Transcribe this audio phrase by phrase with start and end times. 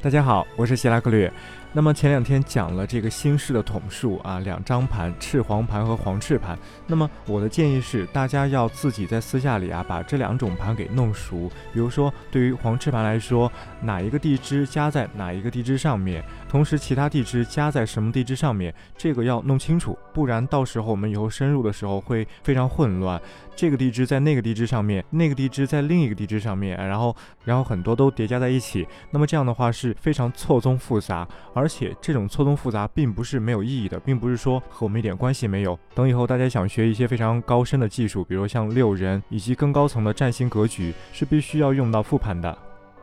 [0.00, 1.30] 大家好，我是希拉克略。
[1.72, 6.58] 那么前两天讲了这个新式的统数啊，两张盘，赤黄盘和黄赤盘。
[6.86, 11.50] 那么我的建议是，大家要自己在私下里啊，把这两种盘给弄熟。
[11.72, 13.52] 比如说，对于黄赤盘来说，
[13.82, 23.20] 哪一个地支加在哪一个地支上面，同时其他地支加在什么地支上面，这个要弄清楚，不然到时候我们以后深入的时候会非常混乱。
[23.54, 31.26] 这个地支在那个地支上面，那个地支在另一个地支上面，然后然后很多都叠加在一起，那么这样的话是非常错综复杂。
[31.58, 35.76] 而且这种错综复杂并不是没有意义的，并不是说和我们一点关系没有。
[35.92, 42.56] 等以后大家想学一些非常高深的技术，比如像六人以及更高层的占星格局，是必须要用到复盘的。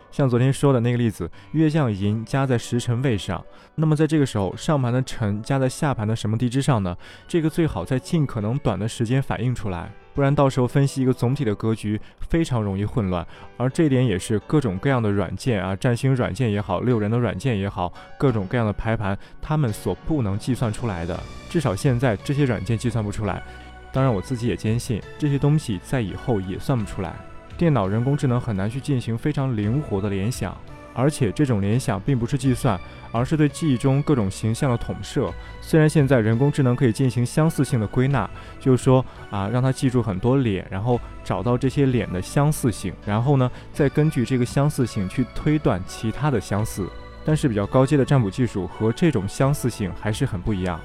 [0.09, 3.43] 像昨天说的那个例子，月将寅加在时辰位上，
[3.75, 6.95] 那么在这个时候，上盘的辰加在下盘的什么地支上呢？
[7.27, 9.91] 这个最好在尽可能短的时间反映出来。
[10.15, 21.19] 不然到时候分析一个总体的格局非常容易混乱，而这一点也是各种各样的软件啊，占星软件也好，六人的软件也好，各种各样的排盘，他们所不能计算出来的。
[21.49, 23.43] 至少现在这些软件计算不出来。
[23.91, 27.13] 当然我自己也坚信这些东西在以后也算不出来。
[27.57, 30.57] 电脑人工智能很难去进行非常灵活的联想。
[30.95, 32.79] 而且这种联想并不是计算，
[33.11, 35.31] 而是对记忆中各种形象的统摄。
[35.61, 38.27] 虽然现在人工智能可以进行相似性的归纳，
[38.59, 46.87] 就是说啊，让它记住很多脸，然后找到这些脸的相似性，然后呢，再根据这个相似性去推断其他的相似。
[47.25, 50.79] 但是比较高阶的占卜技术和这种相似性还是很不一样。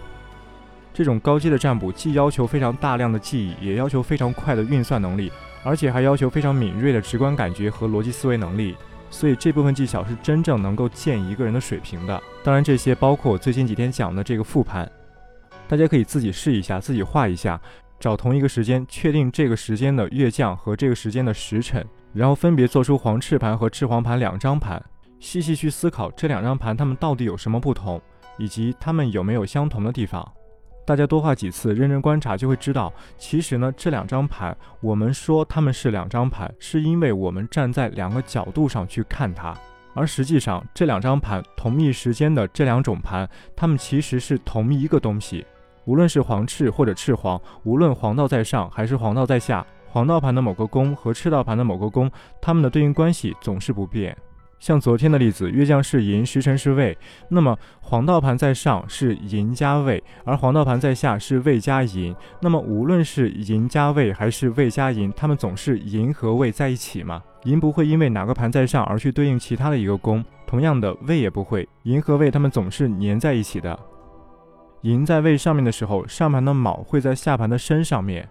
[0.92, 5.30] 这种高阶的占卜既要求非常大量的记忆，也要求非常快的运算能力，
[5.62, 8.74] 而且还要求非常敏锐的直观感觉和逻辑思维能力。
[9.10, 12.22] 所以这部分技巧是真正能够见一个人的水平的。
[12.42, 14.90] 当然，这些包括我最近几天讲的这个复盘，
[15.68, 17.60] 大家可以自己试一下，自己画一下，
[17.98, 24.82] 找同一个时间，确定这个时间的月将和这个时间的时辰，然后分别做出黄赤盘和赤黄盘两张盘，
[25.18, 28.00] 细细去思考这两张盘它们到底有什么不同，
[28.38, 30.26] 以及它们有没有相同的地方。
[30.84, 39.56] 大家多画几次，认真观察，就会知道，其实呢，这两张盘，我们说它们是两张盘，是因为我们站在两个角度上去看它，
[39.94, 45.46] 而实际上这两张盘同一时间的这两种盘，它们其实是同一个东西。
[45.84, 52.10] 无论是黄赤或者赤黄，无论黄道在上还是黄道在下，黄道盘的某个宫和赤道盘的某个宫，
[52.40, 54.16] 它们的对应关系总是不变。
[54.60, 56.96] 像昨天的例子，月将是寅，时辰是未，
[57.30, 62.14] 那么黄道盘在上是寅加未，而黄道盘在下是未加寅。
[62.42, 67.22] 那么无论是寅加未还是未加寅，它们总是寅和未在一起嘛？
[67.44, 73.76] 寅不会因为哪个盘在上而去对应其他的一个宫，同样的未也不会，寅和未它们总是粘在一起的。
[74.82, 78.28] 寅在未上面的时候，上盘的卯会在下盘的申上面。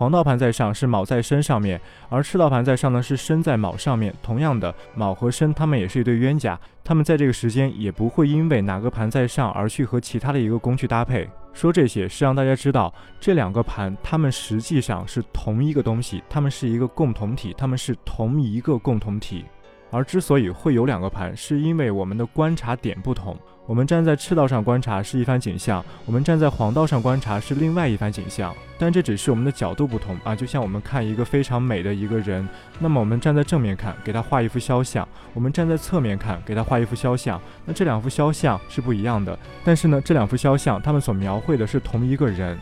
[0.00, 1.78] 黄道盘在上是卯在申上面，
[2.08, 4.14] 而赤道盘在上呢是申在卯上面。
[4.22, 11.28] 同样的，卯和申他们也是一对冤家，他们在这个时间也不会因为哪个盘在上而去和其他的一个宫去搭配。
[11.52, 12.90] 说这些是让大家知道，
[13.20, 19.44] 这两个盘它们实际上是同一个东西，它们是一个共同体，它们是同一个共同体。
[19.90, 23.36] 而之所以会有两个盘，是因为我们的观察点不同。
[23.70, 28.52] 我们站在赤道上观察是一番景象，我们站在黄道上观察是另外一番景象。
[28.76, 32.48] 但这只是我们的角度不同啊，就像我们看一个非常美的一个人，
[32.80, 37.40] 那么我们站在正面看，给他画一幅肖像；我们站在侧面看，给他画一幅肖像。
[37.64, 42.58] 那这两幅肖像是不一样的，但是呢，这两幅肖像他们所描绘的是同一个人。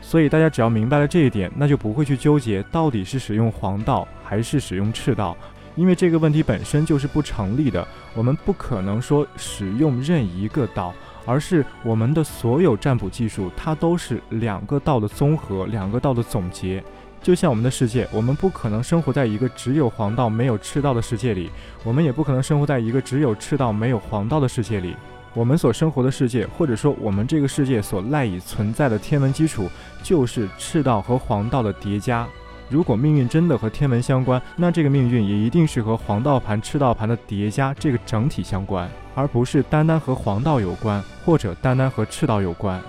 [0.00, 5.36] 所以大家只要明白了这一点，那就不会去纠结到底是使用黄道还是使用赤道。
[5.74, 10.92] 因为这个问题本身就是不成立的，我们不可能说使用任一个道，
[11.24, 16.82] 而是我们的所有占卜技术，它都是两个道的综合，两个道的总结。
[17.22, 21.50] 就像我们的世界，我们不可能生活在一个只有黄道没有赤道的世界里，
[21.84, 24.96] 我们也不可能生活在一个只有赤道没有黄道的世界里。
[25.32, 29.70] 我们所生活的世界，或者说我们这个世界所赖以存在的天文基础，
[30.02, 32.28] 就是赤道和黄道的叠加。
[32.72, 42.80] 如果命运真的和天文相关，那这个命运也一定是和黄道盘、赤道盘的叠加这个整体相关，而不是单单和黄道有关，或者单单和赤道有关。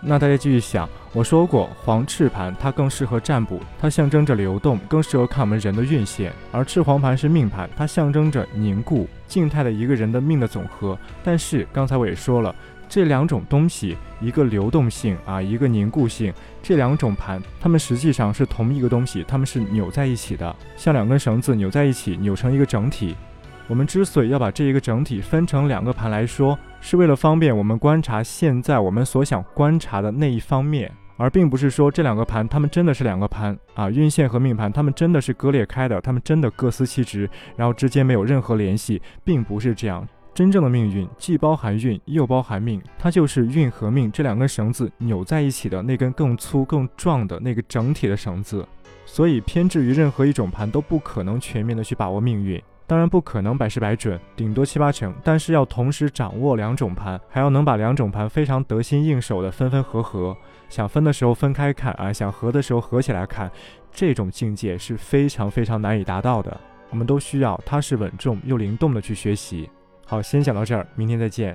[0.00, 10.98] 那大家继续想，我说过黄赤盘它更适合占卜，它象征着流动，更适合看我们人的运线；而赤黄盘是命盘，它象征着凝固、静态的一个人的命的总和。
[11.22, 12.52] 但是刚才我也说了。
[12.88, 16.32] 这两种东西，一个流动性啊，一个凝固性，
[16.62, 23.14] 这两种盘，它们实际上是同一个东西，它们是扭在一起的，像两根绳子扭在一起，扭成一个整体。
[23.66, 40.08] 我们之所以要把这一个整体分成两个盘来说，是为了方便我们观察现在我们所想观察的那一方面，而并不是说这两个盘它们真的是两个盘啊，运线和命盘它们真的是割裂开的，它们真的各司其职，然后之间没有任何联系，并不是这样。
[40.38, 48.64] 真正的命运既包含运又包含命，它就是运和命这两根绳子扭在一起的那根更粗更壮的那个整体的绳子。
[49.04, 55.12] 所以偏执于任何一种盘都不可能全面的去把握命运，当然不可能百试百准，顶多七八成。
[55.24, 60.36] 但是要同时掌握两种盘，还要能把两种盘非常得心应手的分分合合，
[60.68, 63.50] 想分的时候分开看啊，想合的时候合起来看，
[63.90, 66.56] 这种境界是非常非常难以达到的。
[66.90, 69.68] 我们都需要踏实稳重又灵动的去学习。
[70.10, 71.54] 好，先讲到这儿，明天再见。